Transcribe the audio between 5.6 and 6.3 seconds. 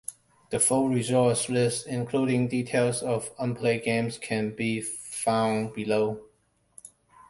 below.